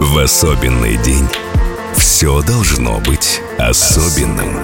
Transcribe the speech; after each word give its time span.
В 0.00 0.18
особенный 0.18 0.96
день 0.96 1.28
все 1.94 2.42
должно 2.42 2.98
быть 3.00 3.40
особенным. 3.58 4.56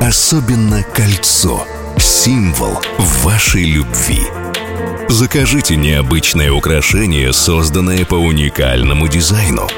Особенно 0.00 0.82
кольцо. 0.82 1.66
Символ 1.98 2.82
вашей 3.22 3.64
любви. 3.64 4.22
Закажите 5.08 5.76
необычное 5.76 6.50
украшение, 6.50 7.34
созданное 7.34 8.06
по 8.06 8.14
уникальному 8.14 9.06
дизайну. 9.06 9.68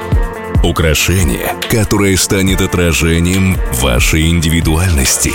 Украшение, 0.63 1.57
которое 1.69 2.17
станет 2.17 2.61
отражением 2.61 3.57
вашей 3.73 4.29
индивидуальности. 4.29 5.33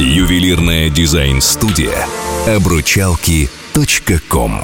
Ювелирная 0.00 0.88
дизайн-студия 0.88 2.06
обручалки.ком 2.46 4.62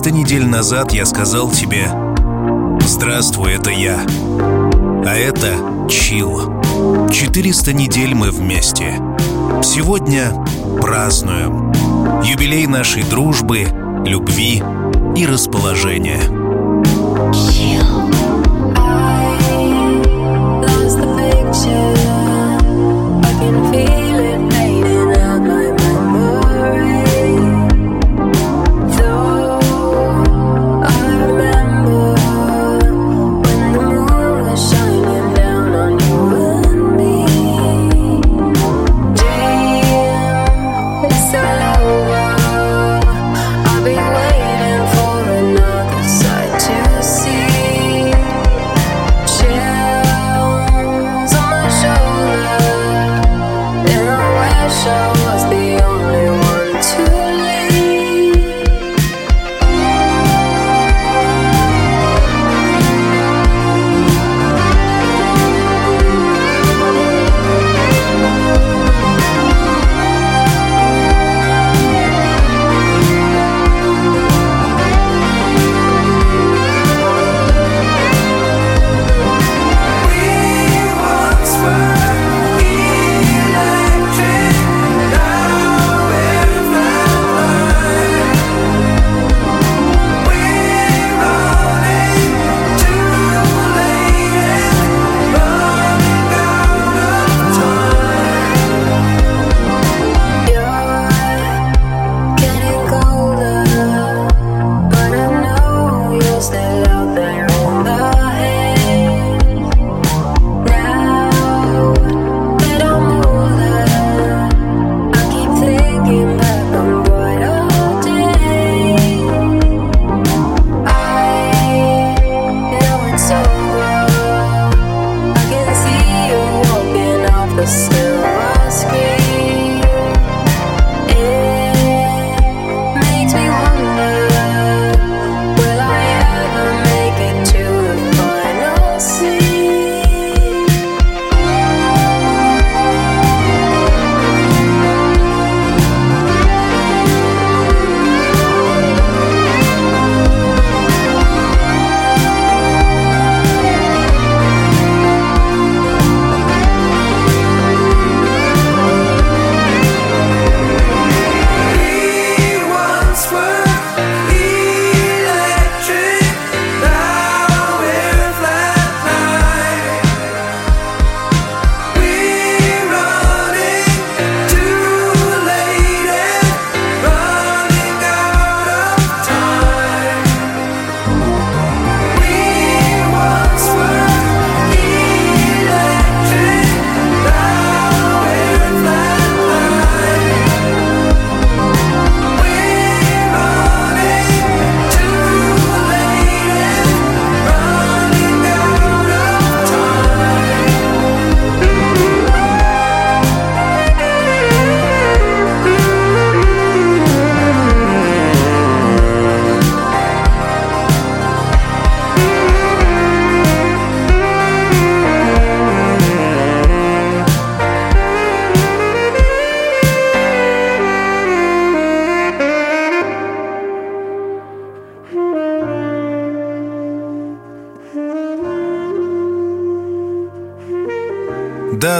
300 0.00 0.16
недель 0.16 0.46
назад 0.46 0.92
я 0.92 1.04
сказал 1.04 1.50
тебе 1.50 1.86
«Здравствуй, 2.86 3.52
это 3.52 3.68
я». 3.68 3.98
А 5.04 5.14
это 5.14 5.88
Чил. 5.90 6.62
400 7.12 7.74
недель 7.74 8.14
мы 8.14 8.30
вместе. 8.30 8.94
Сегодня 9.62 10.32
празднуем. 10.80 11.70
Юбилей 12.22 12.66
нашей 12.66 13.02
дружбы, 13.02 13.66
любви 14.06 14.62
и 15.16 15.26
расположения. 15.26 16.22
Чил. 17.34 18.09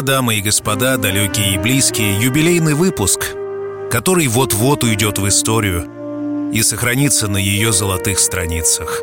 Да, 0.00 0.14
дамы 0.14 0.37
и 0.37 0.41
господа, 0.41 0.97
далекие 0.97 1.55
и 1.55 1.58
близкие, 1.58 2.19
юбилейный 2.19 2.73
выпуск, 2.73 3.35
который 3.91 4.29
вот-вот 4.29 4.82
уйдет 4.82 5.19
в 5.19 5.29
историю 5.29 6.50
и 6.55 6.62
сохранится 6.62 7.29
на 7.29 7.37
ее 7.37 7.70
золотых 7.70 8.19
страницах. 8.19 9.02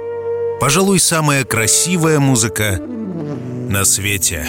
Пожалуй, 0.59 0.99
самая 0.99 1.45
красивая 1.45 2.19
музыка 2.19 2.79
на 2.79 3.85
свете. 3.85 4.47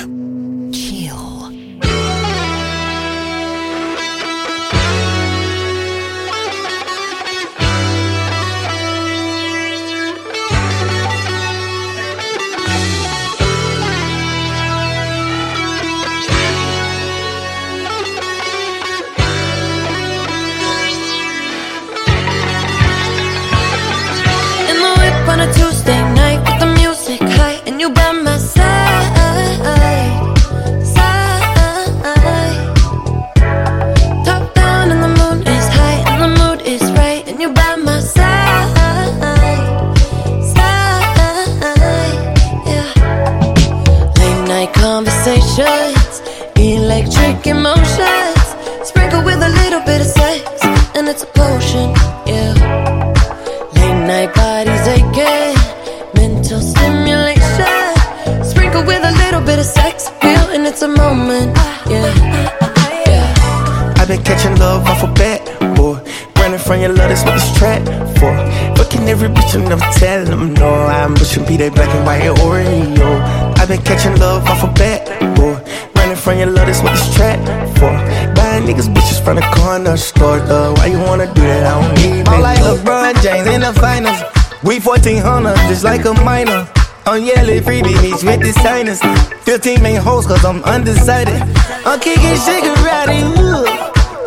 That 71.59 71.75
black 71.75 71.91
and 71.91 72.07
white 72.07 72.23
or 72.27 72.35
Oreo. 72.39 73.59
I've 73.59 73.69
been 73.69 73.83
catching 73.83 74.17
love 74.19 74.47
off 74.47 74.63
a 74.63 74.71
bat, 74.79 75.03
boy. 75.35 75.59
Running 75.99 76.17
from 76.17 76.39
your 76.39 76.51
love, 76.55 76.67
that's 76.67 76.83
what 76.83 76.95
this 76.95 77.15
trap 77.15 77.39
for. 77.77 77.91
Buying 78.39 78.63
niggas 78.63 78.87
bitches 78.95 79.19
from 79.23 79.37
the 79.37 79.47
corner 79.59 79.97
store, 79.97 80.39
though. 80.39 80.73
Why 80.75 80.87
you 80.87 80.99
wanna 80.99 81.27
do 81.35 81.43
that? 81.43 81.67
I 81.67 81.75
don't 81.83 81.99
even 81.99 82.29
I'm 82.29 82.41
like 82.41 82.61
know. 82.61 82.77
LeBron 82.79 83.23
James 83.23 83.47
in 83.49 83.61
the 83.63 83.75
finals. 83.75 84.23
We 84.63 84.79
1400, 84.79 85.55
just 85.69 85.83
like 85.83 86.05
a 86.07 86.15
minor. 86.23 86.69
I'm 87.07 87.25
yelling 87.25 87.63
freebie 87.63 87.99
meets 88.03 88.23
with 88.23 88.41
the 88.41 88.53
signers. 88.63 89.03
15 89.43 89.83
main 89.83 90.01
hoes, 90.01 90.27
cause 90.27 90.45
I'm 90.45 90.63
undecided. 90.63 91.43
I'm 91.83 91.99
kicking 91.99 92.39
Shigarati, 92.39 93.19
ooh. 93.35 93.67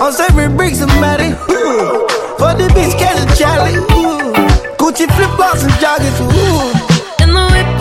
I'm 0.04 0.12
serving 0.12 0.58
bricks, 0.58 0.80
somebody, 0.80 1.32
ooh. 1.48 2.08
For 2.36 2.52
the 2.60 2.68
bitch, 2.76 2.92
catch 3.00 3.24
a 3.24 3.26
Charlie, 3.40 3.80
ooh. 3.96 4.36
Gucci 4.76 5.08
flip 5.16 5.32
flops 5.40 5.64
and 5.64 5.72
joggers, 5.80 6.20
ooh 6.28 7.01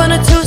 on 0.01 0.13
a 0.13 0.25
two 0.25 0.40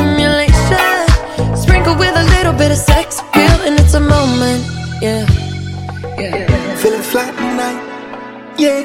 stimulation. 0.00 1.06
Sprinkle 1.56 1.96
with 1.96 2.14
a 2.16 2.24
little 2.36 2.52
bit 2.52 2.70
of 2.70 2.78
sex 2.78 3.20
appeal, 3.20 3.56
and 3.66 3.78
it's 3.78 3.94
a 3.94 4.00
moment. 4.00 4.64
Yeah. 5.02 5.26
Yeah. 6.18 6.76
Feeling 6.76 7.02
flat 7.02 7.32
tonight, 7.36 7.80
yeah, 8.58 8.80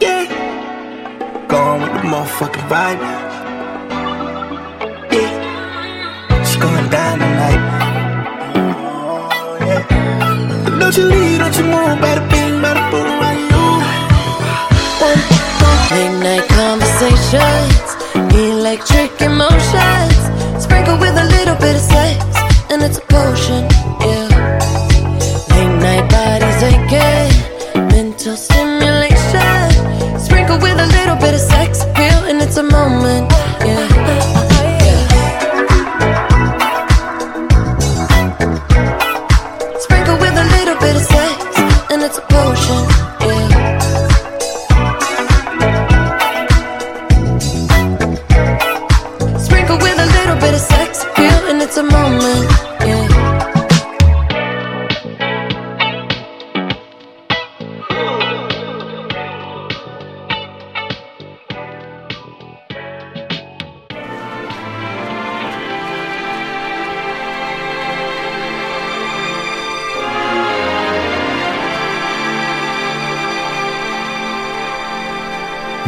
yeah. 0.00 0.26
Going 1.48 1.82
with 1.82 1.92
the 1.92 2.02
motherfucking 2.12 2.66
vibe, 2.70 3.00
yeah. 5.12 6.40
It's 6.40 6.56
going 6.56 6.88
down 6.90 7.18
tonight. 7.18 7.62
Oh, 8.84 9.58
yeah. 9.60 10.78
Don't 10.80 10.96
you 10.96 11.04
leave, 11.04 11.38
don't 11.38 11.56
you 11.56 11.64
move, 11.64 11.98
bada 12.02 12.22
bing, 12.30 12.54
bada 12.62 12.82
boom, 12.90 13.06
right 13.22 13.42
you. 13.50 13.66
One, 15.06 15.20
Late 15.92 16.16
night 16.26 16.46
conversations, 16.48 17.91
electric 18.72 19.20
emotions. 19.20 20.16
Sprinkle 20.62 20.96
with 20.96 21.14
a 21.18 21.26
little 21.36 21.56
bit 21.56 21.76
of 21.76 21.82
sex, 21.82 22.24
and 22.70 22.82
it's 22.82 22.96
a 22.96 23.02
potion. 23.02 23.68
Yeah. 24.00 24.28
Late 25.50 25.76
night 25.84 26.08
bodies 26.08 26.62
aching, 26.62 27.88
mental 27.88 28.34
stimulation. 28.34 29.68
Sprinkle 30.18 30.56
with 30.56 30.78
a 30.78 30.86
little 30.86 31.16
bit 31.16 31.34
of 31.34 31.40
sex 31.40 31.82
appeal, 31.82 32.24
and 32.30 32.40
it's 32.40 32.56
a 32.56 32.62
moment. 32.62 33.30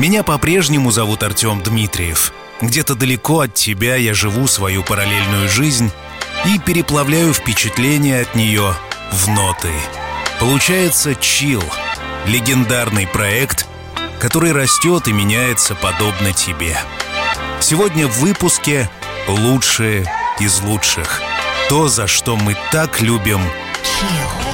Меня 0.05 0.23
по-прежнему 0.23 0.91
зовут 0.91 1.23
Артем 1.23 1.63
Дмитриев. 1.63 2.35
Где-то 2.61 2.95
далеко 2.95 3.41
от 3.41 3.55
тебя 3.55 3.97
я 3.97 4.13
живу 4.13 4.47
свою 4.47 4.83
параллельную 4.83 5.49
жизнь 5.49 5.91
и 6.45 6.59
переплавляю 6.59 7.33
впечатления 7.33 8.21
от 8.21 8.35
нее 8.35 8.75
в 9.11 9.29
ноты. 9.29 9.73
Получается 10.39 11.15
«Чил»— 11.15 11.65
легендарный 12.27 13.07
проект, 13.07 13.67
который 14.19 14.53
растет 14.53 15.09
и 15.09 15.13
меняется 15.15 15.75
подобно 15.75 16.35
тебе. 16.35 16.77
Сегодня 17.63 18.07
в 18.07 18.19
выпуске 18.19 18.91
«Лучшие 19.27 20.05
из 20.39 20.61
лучших». 20.61 21.23
То, 21.71 21.89
за 21.89 22.07
что 22.07 22.37
мы 22.37 22.55
так 22.73 23.01
любим 23.01 23.41
loving 23.41 24.54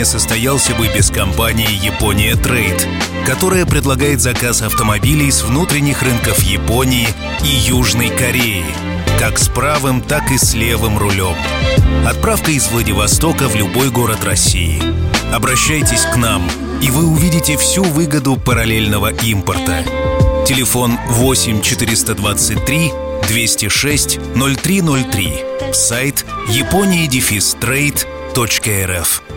не 0.00 0.06
состоялся 0.06 0.74
бы 0.74 0.88
без 0.88 1.10
компании 1.10 1.70
Япония 1.70 2.34
Трейд, 2.34 2.88
которая 3.26 3.66
предлагает 3.66 4.22
заказ 4.22 4.62
автомобилей 4.62 5.30
с 5.30 5.42
внутренних 5.42 6.00
рынков 6.00 6.42
Японии 6.42 7.06
и 7.44 7.48
Южной 7.48 8.08
Кореи, 8.08 8.64
как 9.18 9.38
с 9.38 9.50
правым, 9.50 10.00
так 10.00 10.32
и 10.32 10.38
с 10.38 10.54
левым 10.54 10.96
рулем. 10.96 11.34
Отправка 12.06 12.50
из 12.50 12.68
Владивостока 12.68 13.46
в 13.46 13.54
любой 13.56 13.90
город 13.90 14.24
России. 14.24 14.82
Обращайтесь 15.34 16.06
к 16.06 16.16
нам, 16.16 16.48
и 16.80 16.90
вы 16.90 17.06
увидите 17.06 17.58
всю 17.58 17.82
выгоду 17.82 18.38
параллельного 18.38 19.12
импорта. 19.12 19.84
Телефон 20.48 20.98
8 21.08 21.60
423 21.60 22.90
206 23.28 24.18
0303. 24.34 25.44
Сайт 25.74 26.24
япония-трейд.рф. 26.48 29.29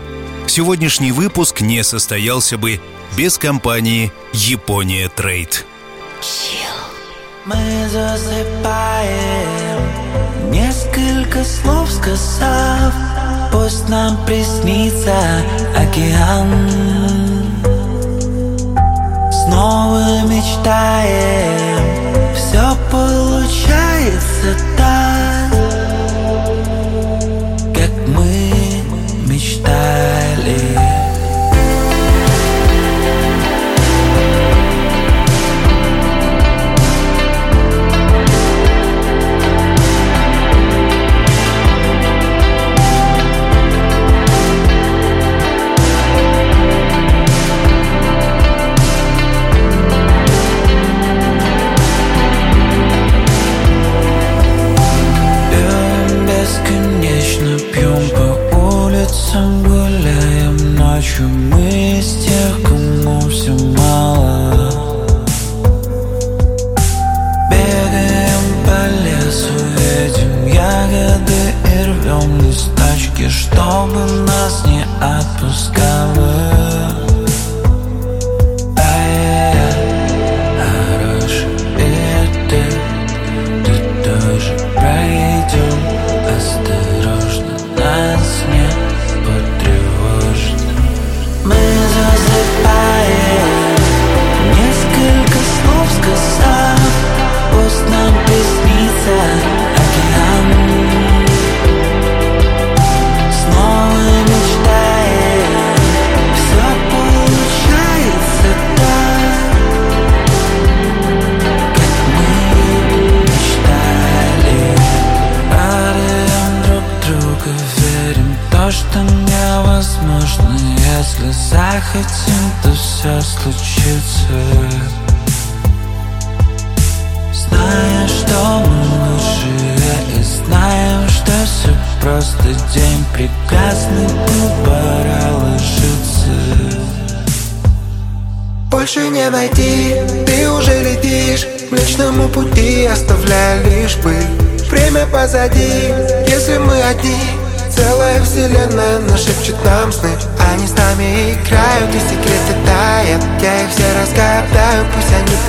Сегодняшний 0.46 1.12
выпуск 1.12 1.60
не 1.62 1.82
состоялся 1.82 2.58
бы 2.58 2.80
без 3.16 3.38
компании 3.38 4.12
Япония 4.32 5.08
Трейд. 5.08 5.66
Мы 7.44 7.88
засыпаем, 7.90 9.80
несколько 10.50 11.44
слов 11.44 11.90
сказав, 11.90 12.94
пусть 13.52 13.88
нам 13.88 14.24
приснится 14.24 15.42
океан. 15.76 16.48
Снова 19.30 20.22
мечтаем, 20.22 21.80
все 22.34 22.76
получается 22.90 24.56
так, 24.78 25.03
lately 30.44 30.83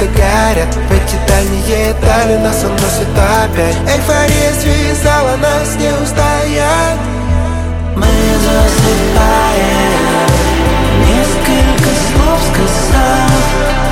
догорят 0.05 0.73
В 0.75 0.91
эти 0.91 1.17
дальние 1.27 1.93
дали 2.01 2.37
нас 2.37 2.63
уносит 2.63 3.07
опять. 3.09 3.75
Эйфория 3.87 4.53
связала 4.53 5.35
нас, 5.37 5.75
не 5.75 5.89
устоять 6.01 6.99
Мы 7.95 8.05
засыпаем. 8.45 9.95
Несколько 11.07 11.89
слов 12.13 12.39
сказав 12.51 13.84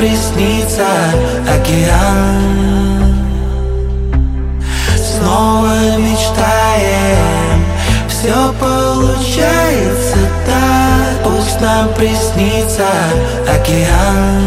приснится 0.00 0.86
океан. 1.46 3.14
Снова 4.96 5.98
мечтаем 5.98 7.62
Все 8.08 8.54
получается 8.58 10.16
так. 10.46 11.22
Пусть 11.22 11.60
нам 11.60 11.92
приснится 11.92 12.86
океан. 13.46 14.40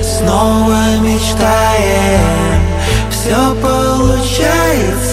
Снова 0.00 0.98
мечтаем 1.00 2.20
Все 3.10 3.36
получается 3.60 5.11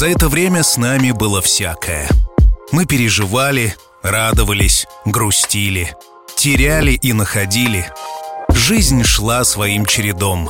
За 0.00 0.08
это 0.08 0.30
время 0.30 0.62
с 0.62 0.78
нами 0.78 1.10
было 1.10 1.42
всякое. 1.42 2.08
Мы 2.72 2.86
переживали, 2.86 3.76
радовались, 4.02 4.86
грустили, 5.04 5.94
теряли 6.36 6.92
и 6.92 7.12
находили. 7.12 7.92
Жизнь 8.48 9.04
шла 9.04 9.44
своим 9.44 9.84
чередом. 9.84 10.48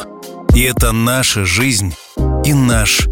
И 0.55 0.63
это 0.63 0.93
наша 0.93 1.45
жизнь 1.45 1.97
и 2.45 2.55
наш 2.55 3.09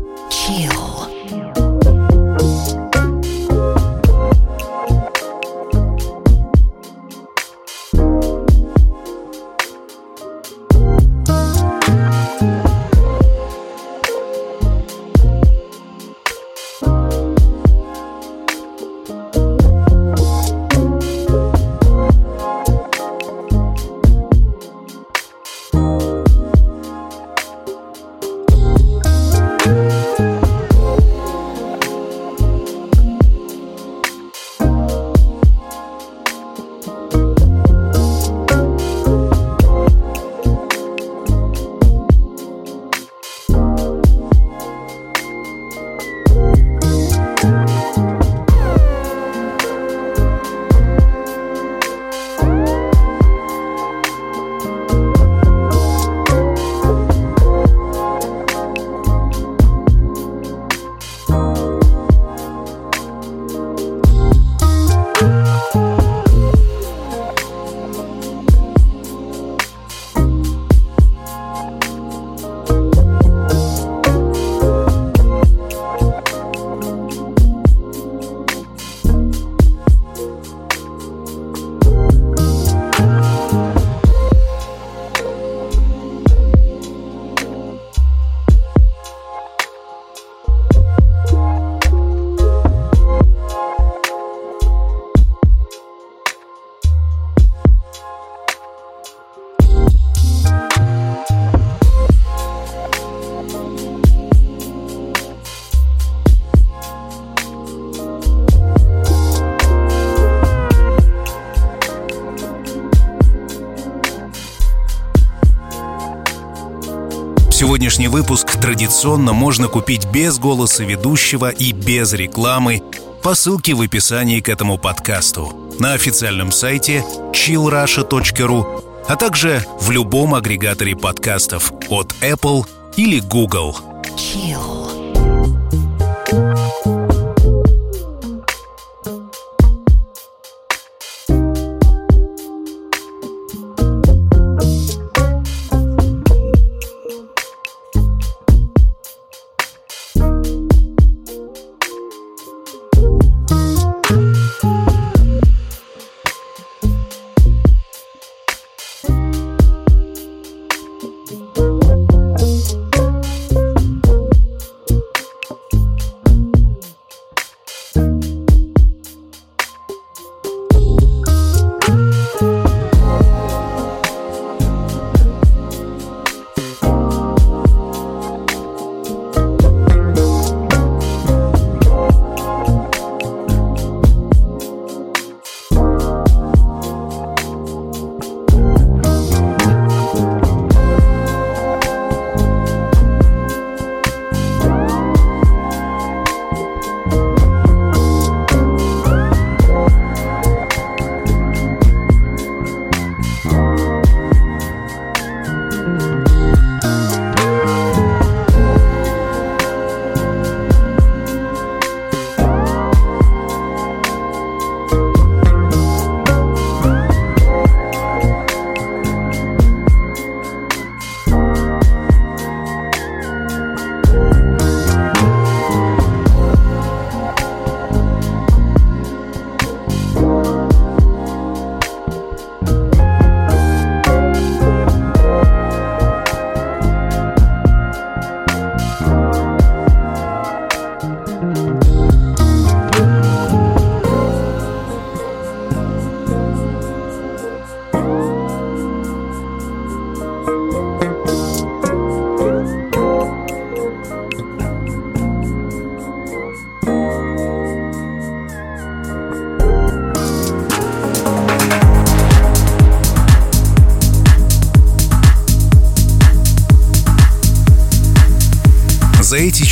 Сегодняшний 117.68 118.08
выпуск 118.08 118.58
традиционно 118.58 119.34
можно 119.34 119.68
купить 119.68 120.06
без 120.06 120.38
голоса 120.38 120.84
ведущего 120.84 121.50
и 121.50 121.72
без 121.72 122.14
рекламы 122.14 122.82
по 123.22 123.34
ссылке 123.34 123.74
в 123.74 123.82
описании 123.82 124.40
к 124.40 124.48
этому 124.48 124.78
подкасту 124.78 125.52
на 125.78 125.92
официальном 125.92 126.50
сайте 126.50 127.04
chillrusha.ru, 127.34 129.04
а 129.06 129.16
также 129.16 129.62
в 129.82 129.90
любом 129.90 130.34
агрегаторе 130.34 130.96
подкастов 130.96 131.70
от 131.90 132.14
Apple 132.22 132.64
или 132.96 133.20
Google. 133.20 133.76
Chill. 134.16 134.97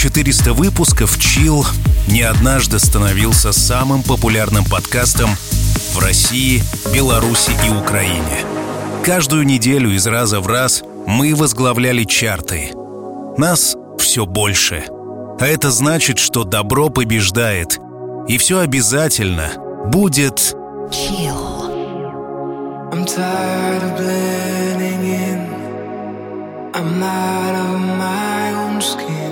400 0.07 0.53
выпусков 0.53 1.19
Chill 1.19 1.66
не 2.07 2.23
однажды 2.23 2.79
становился 2.79 3.51
самым 3.51 4.05
популярным 4.05 4.64
подкастом 4.64 5.31
в 5.95 5.99
России, 5.99 6.62
Беларуси 6.95 7.51
и 7.66 7.71
Украине. 7.71 8.45
Каждую 9.05 9.45
неделю 9.45 9.90
из 9.90 10.07
раза 10.07 10.40
в 10.40 10.47
раз 10.47 10.85
мы 11.09 11.35
возглавляли 11.35 12.05
чарты. 12.05 12.71
Нас 13.37 13.77
все 13.99 14.27
больше. 14.27 14.85
А 15.40 15.45
это 15.45 15.73
значит, 15.73 16.21
что 16.21 16.45
добро 16.45 16.88
побеждает. 16.88 17.81
И 18.29 18.38
все 18.38 18.61
обязательно 18.61 19.55
будет... 19.87 20.55
Chill. 20.92 21.66
I'm 22.92 23.05
tired 23.05 23.83
of. 23.83 23.97
I'm 26.77 27.03
out 27.03 27.55
of 27.57 27.81
my 27.99 28.53
own 28.53 28.81
skin. 28.81 29.26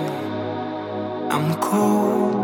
I'm 1.35 1.53
cold. 1.61 2.44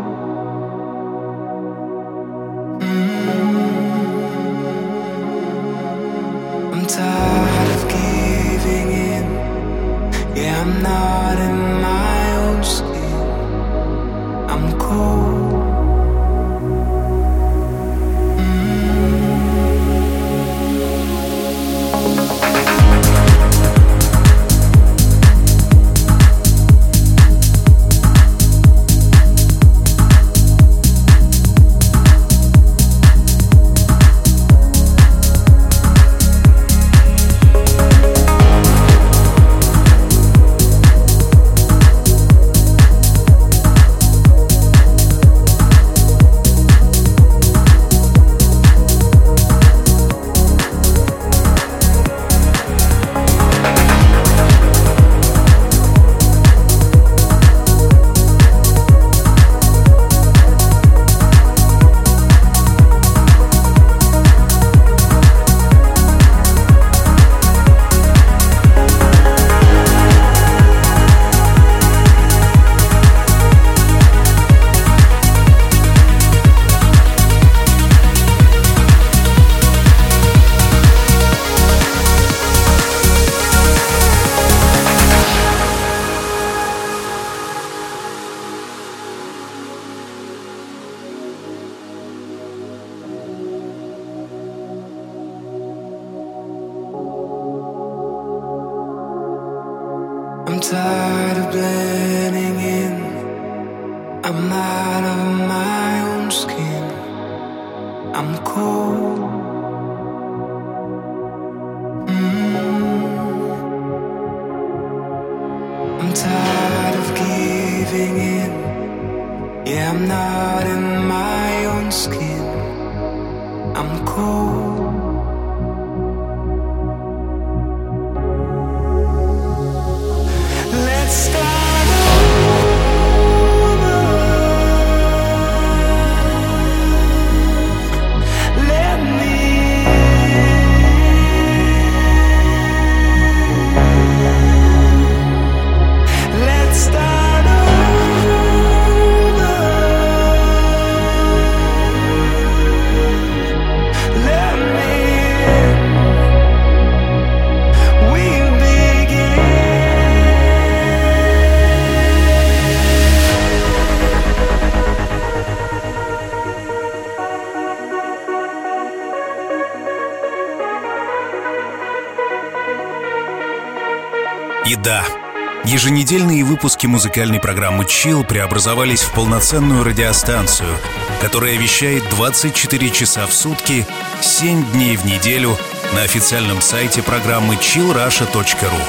Еженедельные 175.71 176.43
выпуски 176.43 176.85
музыкальной 176.85 177.39
программы 177.39 177.85
«Чил» 177.85 178.25
преобразовались 178.25 179.03
в 179.03 179.13
полноценную 179.13 179.85
радиостанцию, 179.85 180.77
которая 181.21 181.55
вещает 181.55 182.03
24 182.09 182.89
часа 182.89 183.25
в 183.25 183.31
сутки, 183.33 183.87
7 184.19 184.69
дней 184.73 184.97
в 184.97 185.05
неделю 185.05 185.57
на 185.93 186.01
официальном 186.01 186.59
сайте 186.59 187.01
программы 187.01 187.55
chillrusha.ru. 187.55 188.81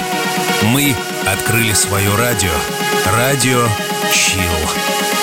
Мы 0.73 0.97
открыли 1.25 1.73
свое 1.73 2.17
радио. 2.17 2.51
Радио 3.17 3.65
«Чил». 4.13 5.22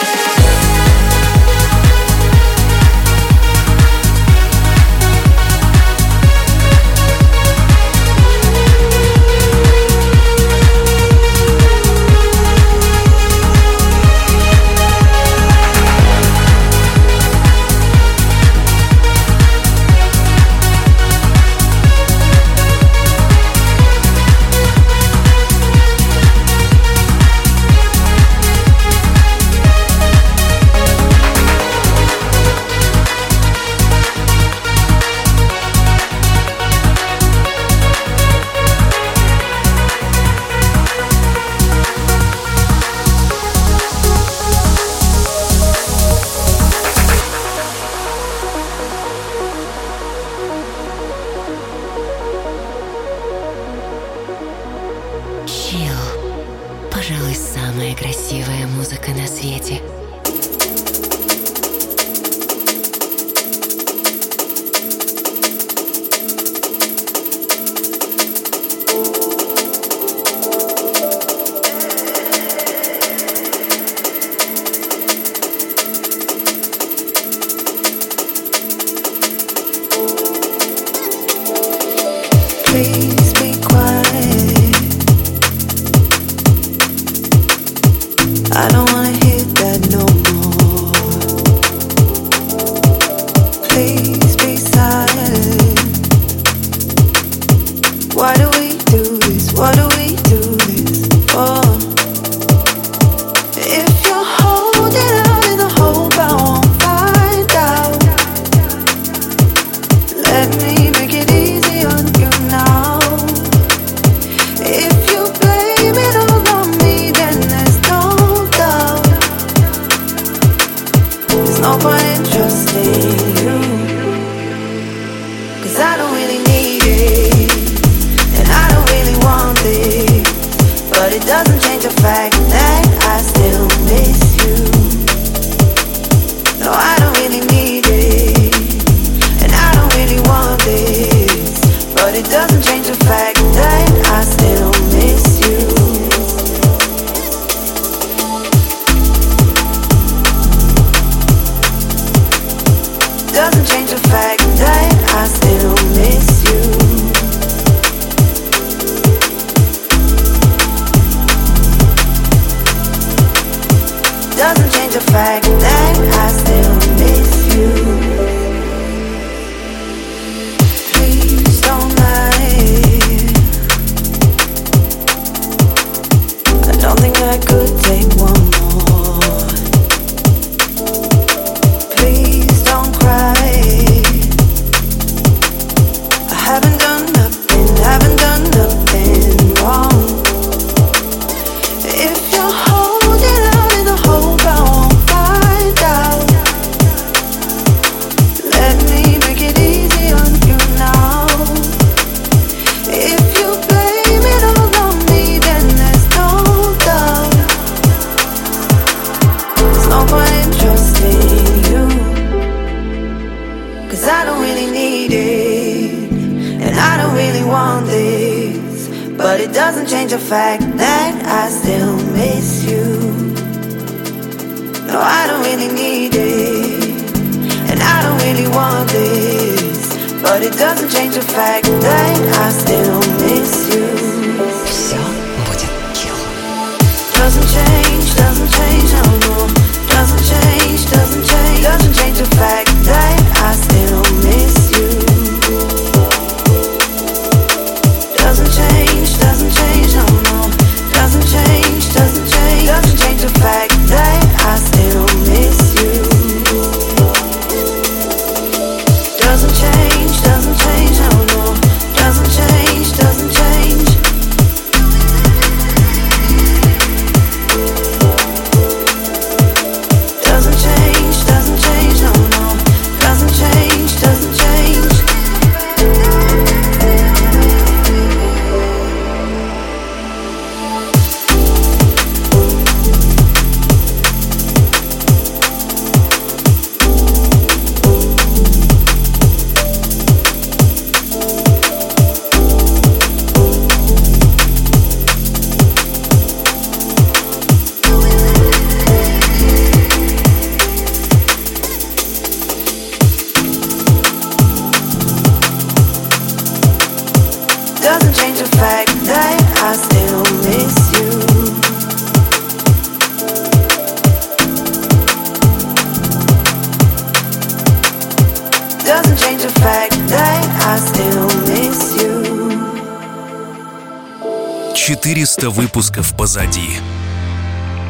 400 325.30 325.52
выпусков 325.52 326.16
позади. 326.16 326.72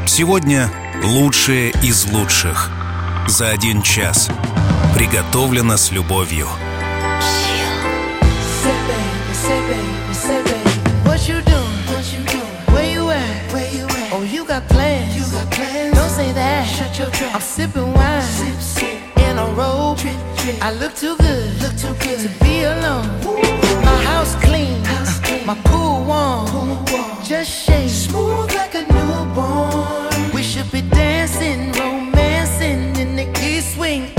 Сегодня 0.06 0.69
лучшее 1.02 1.69
из 1.82 2.04
лучших. 2.12 2.69
За 3.30 3.47
один 3.47 3.82
час. 3.82 4.28
Приготовлено 4.93 5.78
с 5.78 5.89
любовью. 5.91 6.49
I'm 17.32 17.41
sipping 17.41 17.93
wine 17.93 18.21
sip, 18.21 18.60
sip. 18.60 18.99
in 19.30 19.38
a 19.38 19.45
robe. 19.56 19.97
Trip, 19.97 20.19
trip. 20.38 20.62
I 20.62 20.73
look 20.73 20.93
too 20.95 21.15
good, 21.17 21.62
look 21.62 21.75
too 21.78 21.93
good 22.04 22.19
to 22.19 22.30
be 22.43 22.63
alone. 22.63 23.08
Ooh. 23.25 23.39
My 23.86 24.04
house 24.04 24.36
clean 24.43 24.79
My 25.50 25.56
cool 25.64 26.04
one, 26.04 26.48
cool 26.50 26.76
one. 26.76 27.26
just 27.26 27.50
shake 27.50 27.90
smooth 27.90 28.54
like 28.54 28.76
a 28.76 28.82
newborn. 28.94 30.32
We 30.32 30.44
should 30.44 30.72
be 30.72 30.82
dancing, 30.82 31.72
romancing 31.72 32.96
in 32.98 33.16
the 33.16 33.26
key 33.34 33.60
swing. 33.62 34.18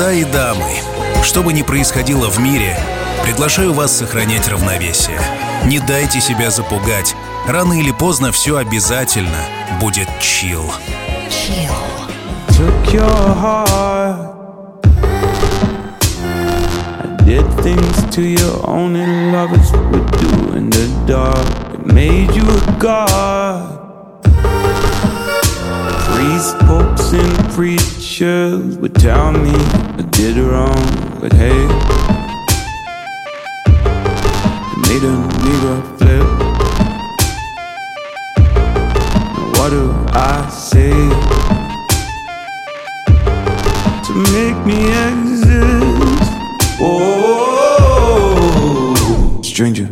Господа 0.00 0.16
и 0.16 0.24
дамы, 0.24 0.70
что 1.22 1.42
бы 1.42 1.52
ни 1.52 1.60
происходило 1.60 2.30
в 2.30 2.38
мире, 2.38 2.74
приглашаю 3.22 3.74
вас 3.74 3.94
сохранять 3.94 4.48
равновесие. 4.48 5.20
Не 5.66 5.78
дайте 5.78 6.22
себя 6.22 6.50
запугать. 6.50 7.14
Рано 7.46 7.74
или 7.74 7.90
поздно 7.90 8.32
все 8.32 8.56
обязательно 8.56 9.44
будет 9.78 10.08
чил. 10.18 10.64
Your 12.90 13.04
did 17.26 17.46
things 17.62 18.04
to 18.14 18.22
you 18.22 18.62
only 18.64 19.04
lovers 19.30 19.70
would 19.90 20.10
do 20.12 20.56
in 20.56 20.70
the 20.70 20.88
dark. 21.06 21.36
It 21.74 21.84
made 21.84 22.34
you 22.34 22.48
a 22.48 22.78
god. 22.78 23.79
Priests, 26.20 26.52
popes, 26.64 27.14
and 27.14 27.50
preachers 27.54 28.76
would 28.76 28.94
tell 28.94 29.32
me 29.32 29.54
I 29.54 30.02
did 30.10 30.36
wrong, 30.36 30.84
but 31.18 31.32
hey, 31.32 31.66
it 34.70 34.78
made 34.86 35.02
a 35.02 35.16
mirror 35.44 35.80
flip. 35.96 36.28
Now 39.34 39.46
What 39.56 39.70
do 39.70 39.82
I 40.12 40.46
say 40.50 40.92
to 44.04 44.12
make 44.34 44.58
me 44.66 44.78
exist? 45.08 46.30
Oh, 46.82 48.20
stranger. 49.42 49.88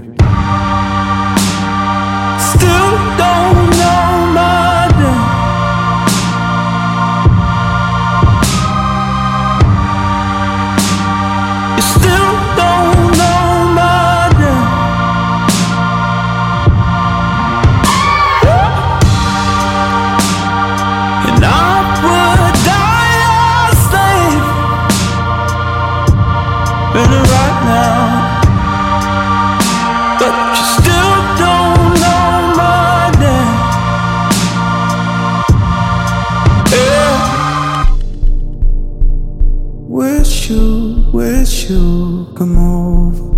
you 41.69 42.27
come 42.35 42.57
over. 42.57 43.38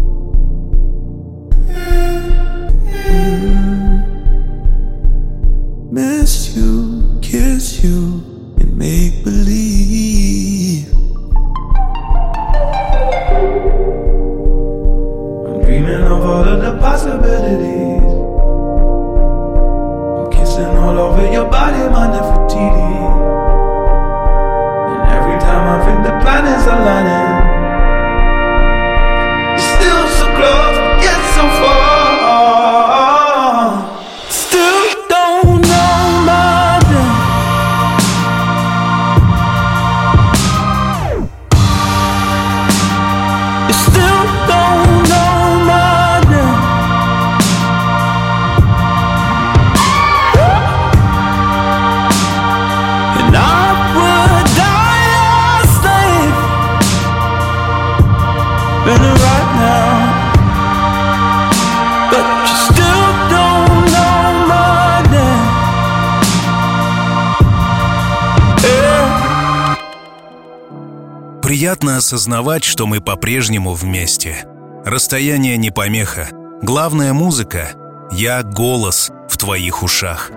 Осознавать, 72.30 72.62
что 72.64 72.86
мы 72.86 73.00
по-прежнему 73.00 73.74
вместе. 73.74 74.44
Расстояние 74.84 75.56
не 75.56 75.70
помеха. 75.70 76.28
Главная 76.62 77.12
музыка— 77.12 77.72
я 78.12 78.42
голос 78.44 79.10
в 79.28 79.36
твоих 79.36 79.82
ушах. 79.82 80.30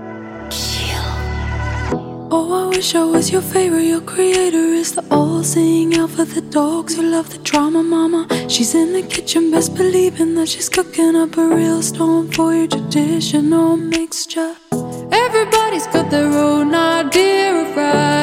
Oh, 2.32 2.52
I 2.52 2.76
wish 2.76 2.96
I 2.96 3.04
was 3.04 3.32
your 3.32 3.44
favorite. 3.44 3.86
Your 3.86 4.02
creator 4.02 4.74
is 4.74 4.96
the 4.96 5.04
all 5.12 5.44
seeing 5.44 5.94
out 6.00 6.10
for 6.10 6.26
the 6.26 6.42
dogs 6.42 6.96
who 6.96 7.04
love 7.04 7.30
the 7.30 7.38
drama, 7.44 7.84
mama. 7.84 8.26
She's 8.50 8.74
in 8.74 8.94
the 8.94 9.04
kitchen, 9.04 9.52
best 9.52 9.76
believing 9.76 10.34
that 10.36 10.48
she's 10.48 10.70
cooking 10.70 11.16
up 11.16 11.38
a 11.38 11.48
real 11.48 11.84
storm 11.84 12.32
for 12.32 12.56
your 12.56 12.68
traditional 12.68 13.78
mixture. 13.78 14.56
Everybody's 15.12 15.86
got 15.94 16.10
their 16.10 16.34
own 16.34 16.74
idea 16.74 17.54
of 17.62 17.78
right 17.78 18.23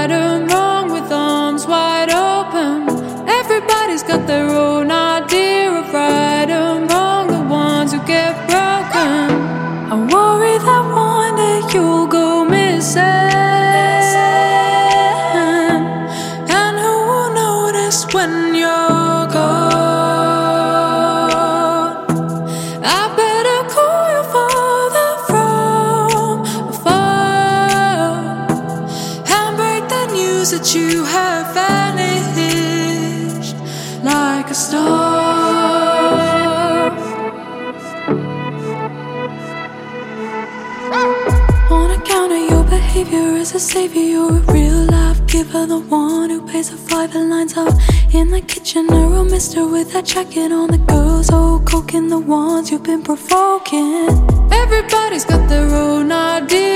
a 43.54 43.58
savior, 43.58 44.02
you're 44.02 44.36
a 44.36 44.52
real 44.52 44.84
life 44.86 45.26
giver, 45.26 45.66
the 45.66 45.78
one 45.78 46.30
who 46.30 46.46
pays 46.46 46.70
the 46.70 46.76
five 46.76 47.14
and 47.16 47.30
lines 47.30 47.56
up 47.56 47.74
in 48.12 48.30
the 48.30 48.40
kitchen. 48.40 48.86
A 48.92 49.08
real 49.08 49.24
mister 49.24 49.66
with 49.66 49.92
that 49.92 50.04
jacket 50.04 50.52
on, 50.52 50.68
the 50.68 50.78
girls 50.78 51.30
all 51.30 51.58
coking, 51.60 52.08
the 52.08 52.18
ones 52.18 52.70
you've 52.70 52.82
been 52.82 53.02
provoking. 53.02 54.08
Everybody's 54.52 55.24
got 55.24 55.48
their 55.48 55.68
own 55.74 56.12
idea 56.12 56.69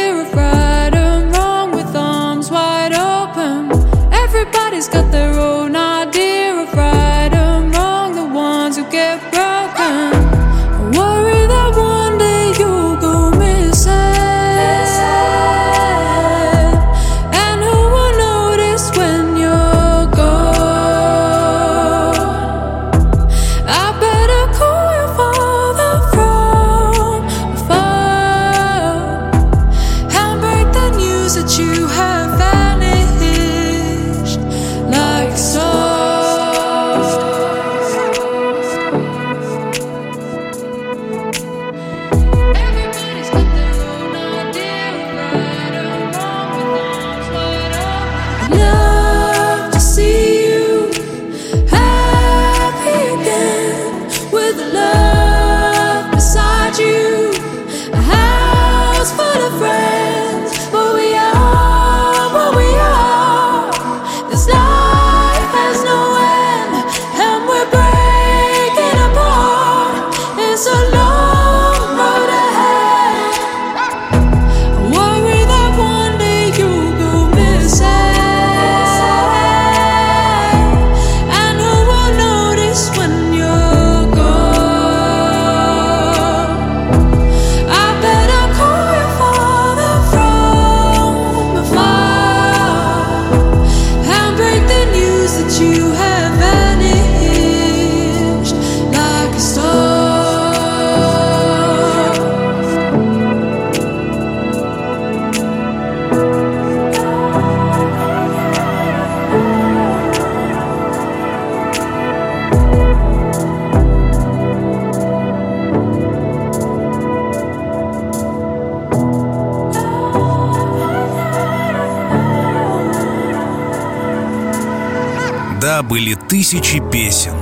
тысячи 126.34 126.80
песен, 126.80 127.36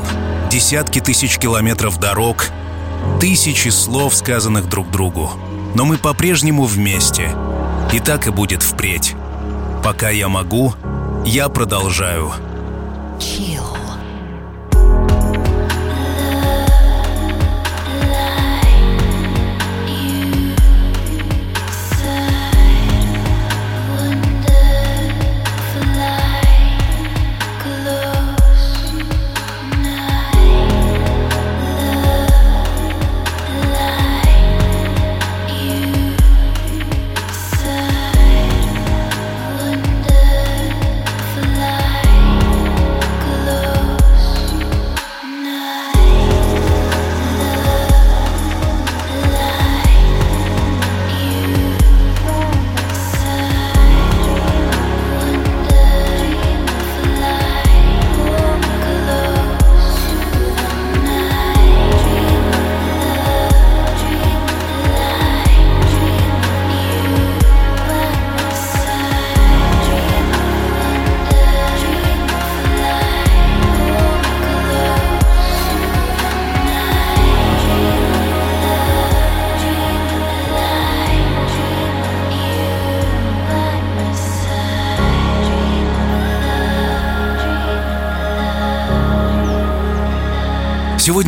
десятки 0.50 1.00
тысяч 1.00 1.38
километров 1.38 1.98
дорог, 1.98 2.50
тысячи 3.20 3.70
слов, 3.70 4.14
сказанных 4.14 4.68
друг 4.68 4.90
другу. 4.90 5.30
Но 5.74 5.86
мы 5.86 5.96
по-прежнему 5.96 6.64
вместе. 6.64 7.34
И 7.90 8.00
так 8.00 8.26
и 8.26 8.30
будет 8.30 8.62
впредь. 8.62 9.14
Пока 9.82 10.10
я 10.10 10.28
могу, 10.28 10.74
я 11.24 11.48
продолжаю. 11.48 12.32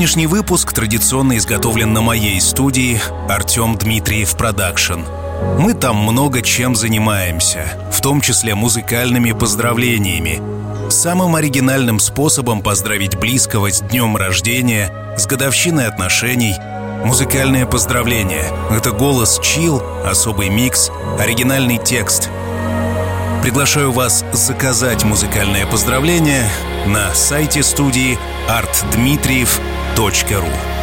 Сегодняшний 0.05 0.27
выпуск 0.27 0.71
традиционно 0.75 1.39
изготовлен 1.39 1.95
на 1.95 2.03
моей 2.03 2.39
студии 2.39 3.01
Артем 3.27 3.75
Дмитриев 3.75 4.37
Production. 4.37 5.01
Мы 5.59 5.73
там 5.73 5.97
много 5.97 6.43
чем 6.43 6.77
занимаемся, 6.77 7.65
в 7.91 8.03
том 8.03 8.21
числе 8.21 8.55
музыкальными 8.55 9.33
поздравлениями. 9.33 10.43
Самым 10.91 11.37
оригинальным 11.37 11.99
способом 12.01 12.61
поздравить 12.61 13.17
близкого 13.17 13.71
с 13.71 13.81
днем 13.81 14.19
рождения, 14.19 14.93
с 15.17 15.27
годовщиной 15.27 15.87
отношений– 15.87 16.55
музыкальное 17.07 17.65
поздравление. 17.65 18.53
Это 18.71 18.91
голос 18.91 19.41
Chill, 19.43 19.83
особый 20.05 20.51
микс, 20.51 20.91
оригинальный 21.19 21.79
текст. 21.79 22.29
Приглашаю 23.43 23.91
вас 23.91 24.23
заказать 24.35 25.03
музыкальное 25.03 25.65
поздравление 25.65 26.47
на 26.87 27.15
сайте 27.15 27.63
студии 27.63 28.19
artdmitriev.ru 29.95 30.74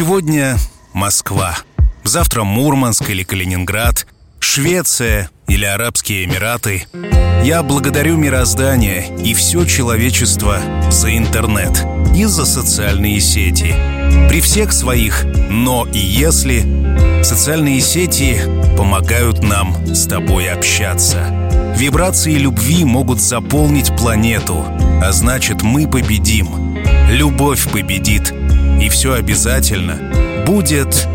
Сегодня 0.00 0.56
Москва. 0.94 1.58
Завтра 2.04 2.42
Мурманск 2.42 3.10
или 3.10 3.22
Калининград, 3.22 4.06
Швеция 4.38 5.28
или 5.46 5.66
Арабские 5.66 6.24
Эмираты. 6.24 6.86
Я 7.44 7.62
благодарю 7.62 8.16
мироздание 8.16 9.14
и 9.22 9.34
все 9.34 9.66
человечество 9.66 10.58
за 10.90 11.18
интернет 11.18 11.84
и 12.16 12.24
за 12.24 12.46
социальные 12.46 13.20
сети. 13.20 13.74
При 14.30 14.40
всех 14.40 14.72
своих 14.72 15.22
«но» 15.50 15.86
и 15.86 15.98
«если» 15.98 17.22
социальные 17.22 17.82
сети 17.82 18.40
помогают 18.78 19.42
нам 19.42 19.76
с 19.86 20.06
тобой 20.06 20.48
общаться. 20.48 21.26
Вибрации 21.76 22.36
любви 22.36 22.86
могут 22.86 23.20
заполнить 23.20 23.94
планету, 23.98 24.64
а 25.02 25.12
значит 25.12 25.60
мы 25.60 25.86
победим. 25.86 26.78
Любовь 27.10 27.70
победит– 27.70 28.32
и 28.80 28.88
все 28.88 29.14
обязательно 29.14 29.98
будет. 30.46 31.06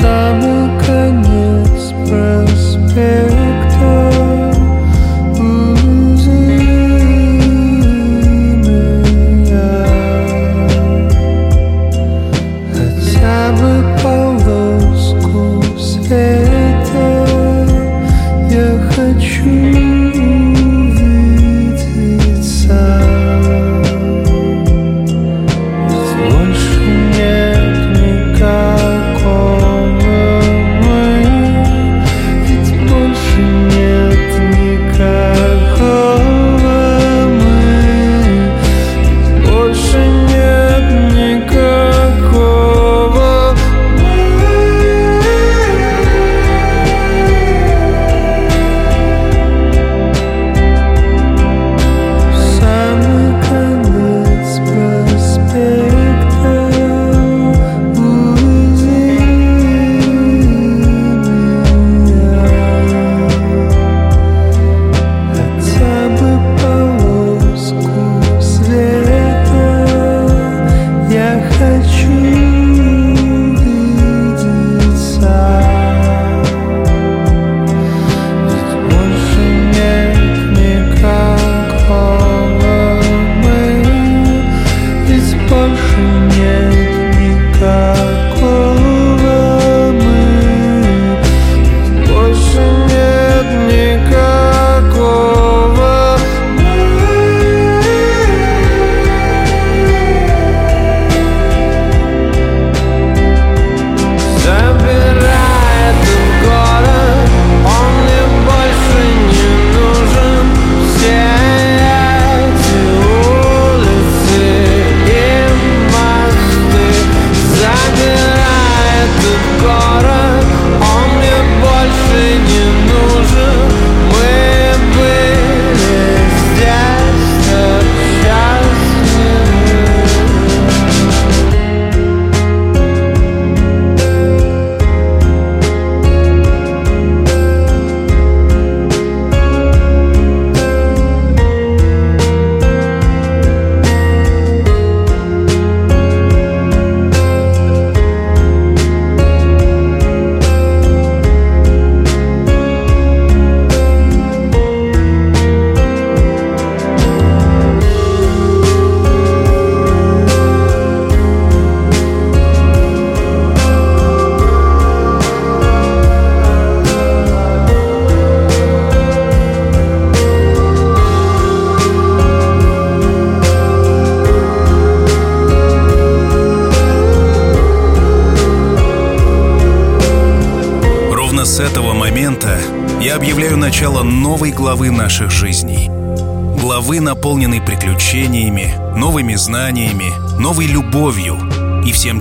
Самый 0.00 0.78
конец 0.84 1.58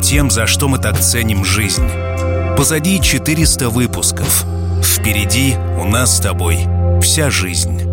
тем, 0.08 0.32
за 0.32 0.48
что 0.48 0.70
мы 0.70 0.78
так 0.78 0.98
ценим 0.98 1.44
жизнь. 1.44 1.86
Позади 2.56 3.02
400 3.02 3.70
выпусков. 3.70 4.46
Впереди 4.82 5.58
у 5.78 5.84
нас 5.84 6.16
с 6.16 6.22
тобой 6.22 6.60
вся 7.02 7.30
жизнь. 7.30 7.87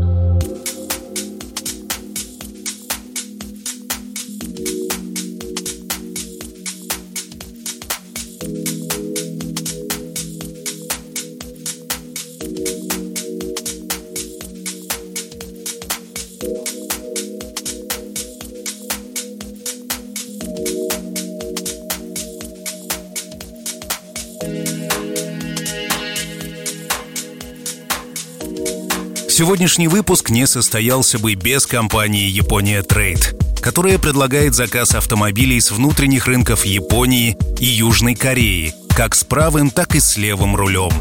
Сегодняшний 29.36 29.88
выпуск 29.88 30.30
не 30.30 30.46
состоялся 30.46 31.18
бы 31.18 31.34
без 31.34 31.66
компании 31.66 32.28
«Япония 32.28 32.84
Трейд», 32.84 33.34
которая 33.60 33.98
предлагает 33.98 34.54
заказ 34.54 34.94
автомобилей 34.94 35.60
с 35.60 35.72
внутренних 35.72 36.28
рынков 36.28 36.64
Японии 36.64 37.36
и 37.58 37.64
Южной 37.64 38.14
Кореи, 38.14 38.72
как 38.90 39.16
с 39.16 39.24
правым, 39.24 39.72
так 39.72 39.96
и 39.96 39.98
с 39.98 40.16
левым 40.16 40.54
рулем. 40.54 40.92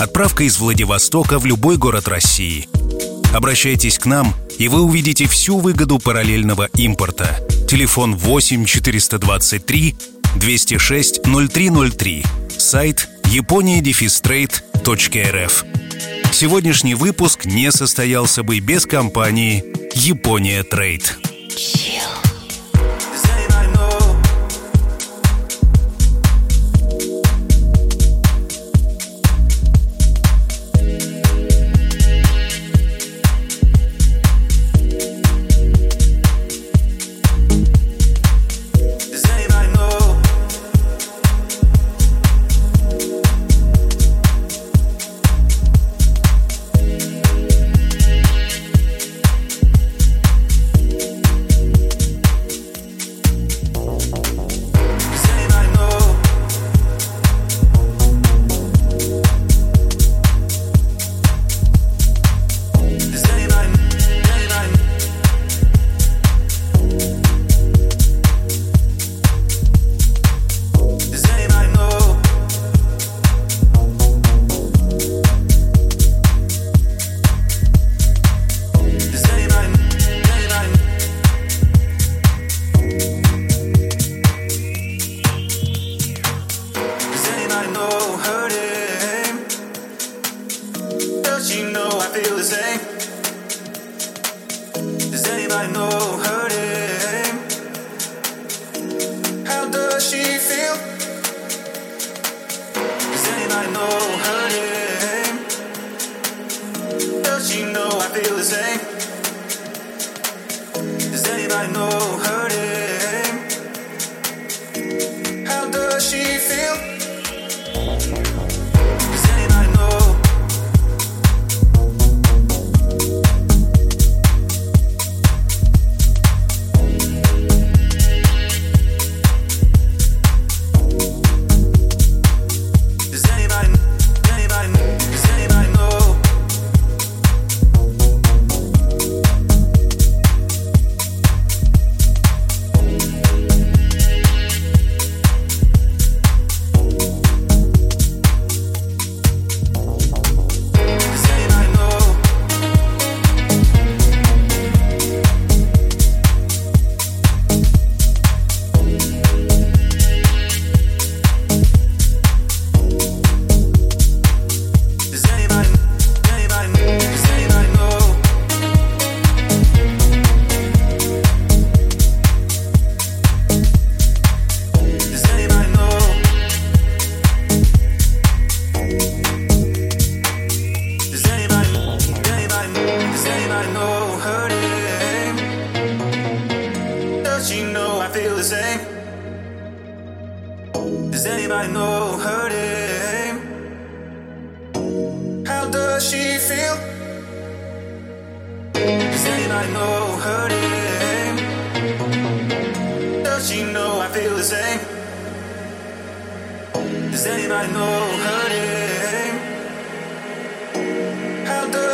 Отправка 0.00 0.44
из 0.44 0.58
Владивостока 0.58 1.38
в 1.38 1.44
любой 1.44 1.76
город 1.76 2.08
России. 2.08 2.66
Обращайтесь 3.34 3.98
к 3.98 4.06
нам, 4.06 4.34
и 4.58 4.68
вы 4.68 4.80
увидите 4.80 5.28
всю 5.28 5.58
выгоду 5.58 5.98
параллельного 5.98 6.70
импорта. 6.72 7.38
Телефон 7.68 8.16
8 8.16 8.64
423 8.64 9.94
206 10.36 11.20
0303. 11.22 12.24
Сайт 12.56 13.10
япония-трейд.рф. 13.28 15.64
Сегодняшний 16.32 16.94
выпуск 16.94 17.44
не 17.44 17.70
состоялся 17.70 18.42
бы 18.42 18.58
без 18.60 18.86
компании 18.86 19.62
«Япония 19.94 20.62
Трейд». 20.62 21.18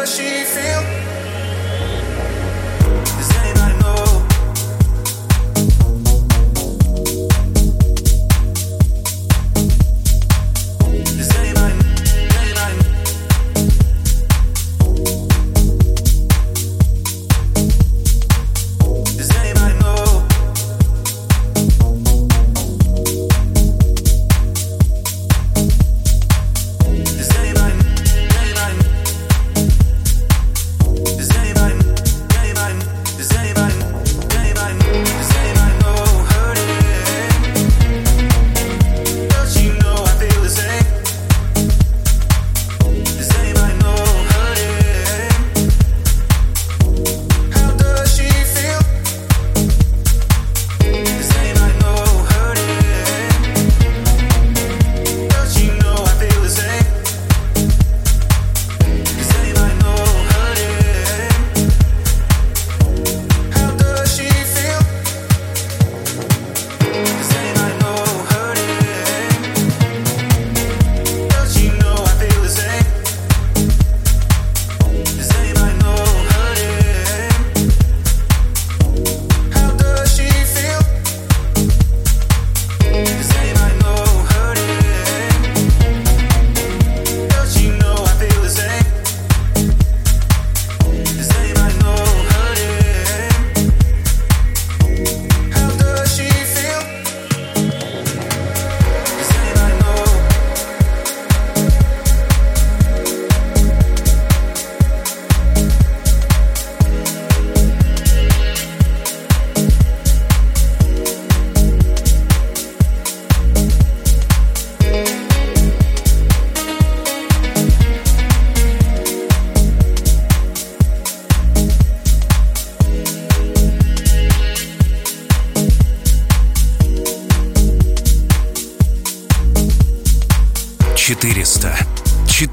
she 0.07 0.45
feel? 0.45 1.04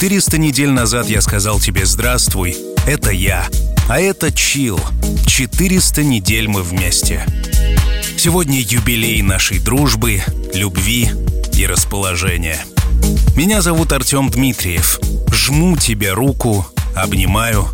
400 0.01 0.39
недель 0.39 0.71
назад 0.71 1.09
я 1.09 1.21
сказал 1.21 1.59
тебе 1.59 1.85
«Здравствуй, 1.85 2.57
это 2.87 3.11
я». 3.11 3.47
А 3.87 3.99
это 3.99 4.31
Чил. 4.31 4.79
400 5.27 6.01
недель 6.01 6.47
мы 6.47 6.63
вместе. 6.63 7.23
Сегодня 8.17 8.59
юбилей 8.61 9.21
нашей 9.21 9.59
дружбы, 9.59 10.23
любви 10.55 11.11
и 11.53 11.67
расположения. 11.67 12.59
Меня 13.35 13.61
зовут 13.61 13.91
Артем 13.91 14.31
Дмитриев. 14.31 14.99
Жму 15.31 15.77
тебе 15.77 16.13
руку, 16.13 16.65
обнимаю. 16.95 17.67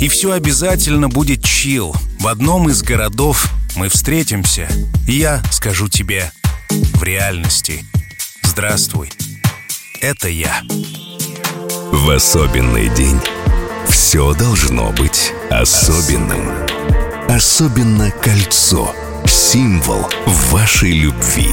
И 0.00 0.08
все 0.08 0.32
обязательно 0.32 1.10
будет 1.10 1.44
чил. 1.44 1.94
В 2.18 2.28
одном 2.28 2.70
из 2.70 2.80
городов 2.80 3.46
мы 3.76 3.90
встретимся, 3.90 4.70
и 5.06 5.18
я 5.18 5.42
скажу 5.52 5.90
тебе 5.90 6.32
в 6.70 7.02
реальности 7.02 7.84
«Здравствуй, 8.42 9.10
это 10.00 10.30
я». 10.30 10.62
В 11.92 12.10
особенный 12.10 12.88
день 12.90 13.18
все 13.88 14.34
должно 14.34 14.92
быть 14.92 15.32
особенным. 15.50 16.52
Особенно 17.28 18.10
кольцо– 18.10 18.94
символ 19.26 20.06
вашей 20.50 20.92
любви. 20.92 21.48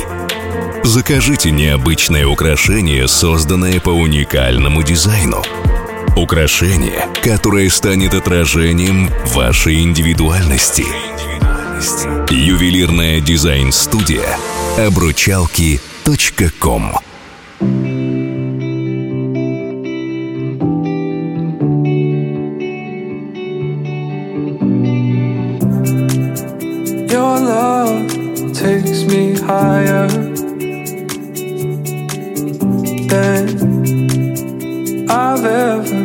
Закажите 0.84 1.52
необычное 1.52 2.28
украшение, 2.28 3.08
созданное 3.08 3.80
по 3.80 3.90
уникальному 3.90 4.84
дизайну. 4.84 5.42
Украшение, 6.18 7.08
которое 7.24 7.70
станет 7.70 8.14
отражением 8.14 9.10
вашей 9.34 9.82
индивидуальности. 9.82 10.86
Ювелирная 12.30 13.22
дизайн-студия 13.22 14.38
обручалки.ком 14.78 17.00
Your 17.62 18.15
takes 28.96 29.14
me 29.14 29.36
higher 29.40 30.08
than 33.08 33.50
I've 35.10 35.46
ever 35.46 36.05